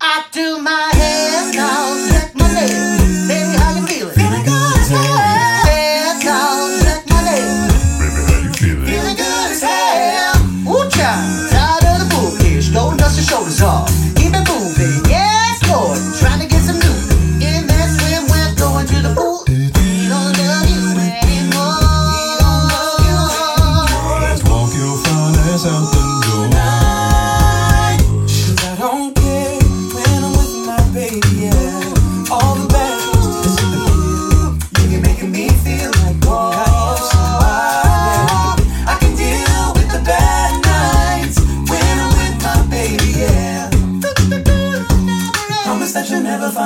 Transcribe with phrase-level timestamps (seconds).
[0.00, 3.28] I do my hair now, check my nails.
[3.28, 4.14] Baby, how you feeling?
[4.14, 5.18] Feeling good as hell.
[5.64, 7.72] Hair now, check my nails.
[7.98, 8.86] Baby, how you feeling?
[8.86, 10.34] Feeling good as hell.
[10.68, 11.50] Ooh, child.
[11.50, 12.68] Tired of the bookish.
[12.70, 13.88] Go dust your shoulders off.
[14.16, 15.04] Keep it moving.
[15.08, 15.98] Yes, Lord.
[16.20, 16.96] Trying to get some new.
[17.40, 19.44] In that swimwear, going to the pool.
[19.48, 19.70] We
[20.10, 21.80] don't love you anymore.
[22.12, 24.20] We don't love you anymore.
[24.20, 26.03] Let's walk your fine ass out the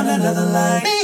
[0.05, 0.98] find another like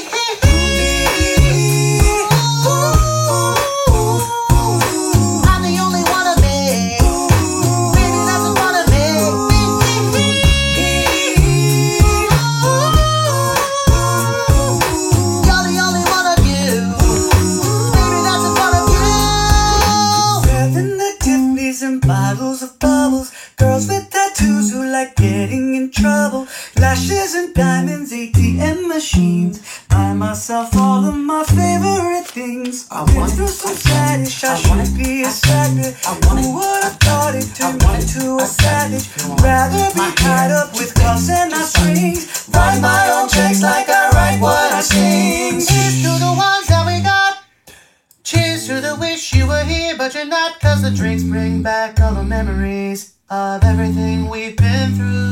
[27.54, 29.84] diamonds, ATM machines.
[29.88, 32.86] Buy myself all of my favorite things.
[32.90, 35.94] I Been through some sadness, I, should be a savage.
[36.04, 39.06] Who would have thought it turned me into a savage?
[39.40, 42.48] Rather be tied up with cuffs and not strings.
[42.52, 45.60] Write my own checks like I write what I sing.
[45.60, 47.38] Cheers to the ones that we got.
[48.24, 50.60] Cheers to the wish you were here, but you're not.
[50.60, 55.23] Cause the drinks bring back all the memories of everything we've been through.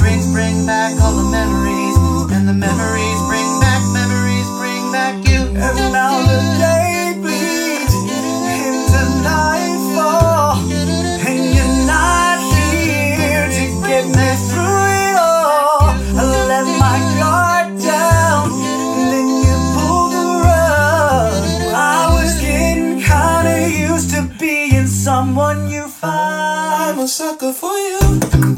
[0.00, 1.96] Drinks bring back all the memories.
[2.32, 5.40] And the memories bring back, memories bring back you.
[5.66, 7.94] And now the day bleeds
[8.64, 10.56] into nightfall,
[11.28, 12.38] and you're not
[12.72, 15.92] here to get me through it all.
[16.16, 18.44] I let my guard down,
[18.96, 21.32] and then you pulled the rug.
[21.76, 26.90] I was getting kinda used to being someone you find.
[26.90, 28.49] I'm a sucker for you.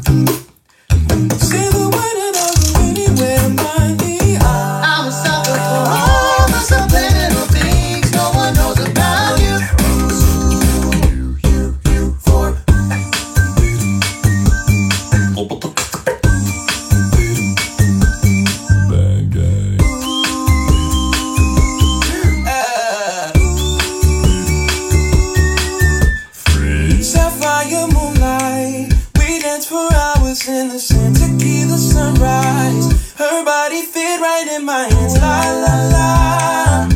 [30.53, 33.13] In the sand, tequila sunrise.
[33.17, 36.89] Her body fit right in my hands, la la la.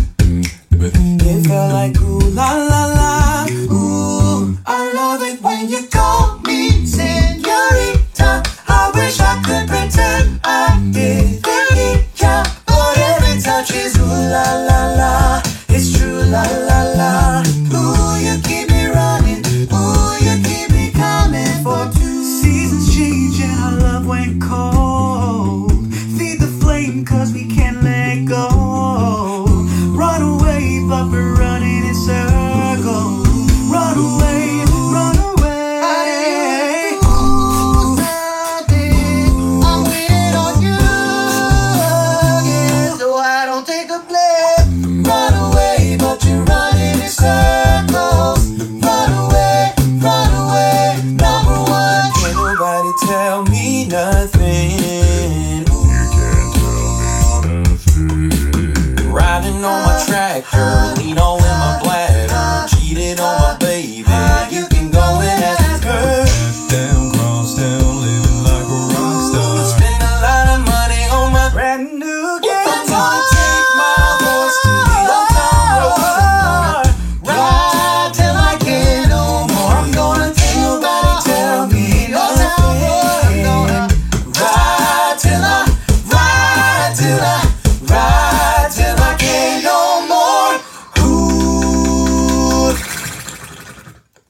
[1.29, 2.97] It felt like ooh la la la,
[53.06, 54.36] tell me nothing.